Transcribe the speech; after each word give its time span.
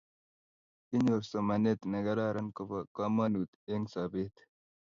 Kenyor 0.87 1.21
somanet 1.31 1.79
ne 1.85 1.99
kararan 2.05 2.47
ko 2.55 2.61
po 2.69 2.77
kamonut 2.95 3.49
eng' 3.73 3.89
sobet 3.93 4.35